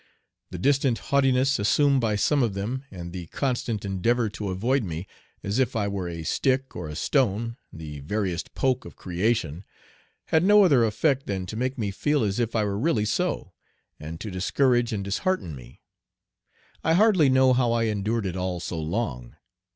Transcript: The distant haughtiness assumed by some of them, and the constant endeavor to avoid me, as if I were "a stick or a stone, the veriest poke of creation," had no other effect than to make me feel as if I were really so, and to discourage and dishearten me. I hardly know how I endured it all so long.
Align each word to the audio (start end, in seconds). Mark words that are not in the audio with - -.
The 0.49 0.57
distant 0.57 0.97
haughtiness 0.97 1.59
assumed 1.59 2.01
by 2.01 2.15
some 2.15 2.41
of 2.41 2.55
them, 2.55 2.85
and 2.89 3.13
the 3.13 3.27
constant 3.27 3.85
endeavor 3.85 4.29
to 4.29 4.49
avoid 4.49 4.83
me, 4.83 5.05
as 5.43 5.59
if 5.59 5.75
I 5.75 5.87
were 5.87 6.09
"a 6.09 6.23
stick 6.23 6.75
or 6.75 6.89
a 6.89 6.95
stone, 6.95 7.55
the 7.71 7.99
veriest 7.99 8.55
poke 8.55 8.83
of 8.83 8.95
creation," 8.95 9.63
had 10.29 10.43
no 10.43 10.63
other 10.63 10.83
effect 10.85 11.27
than 11.27 11.45
to 11.45 11.55
make 11.55 11.77
me 11.77 11.91
feel 11.91 12.23
as 12.23 12.39
if 12.39 12.55
I 12.55 12.63
were 12.63 12.79
really 12.79 13.05
so, 13.05 13.53
and 13.99 14.19
to 14.21 14.31
discourage 14.31 14.91
and 14.91 15.03
dishearten 15.03 15.55
me. 15.55 15.81
I 16.83 16.93
hardly 16.95 17.29
know 17.29 17.53
how 17.53 17.71
I 17.71 17.83
endured 17.83 18.25
it 18.25 18.35
all 18.35 18.59
so 18.59 18.79
long. 18.79 19.35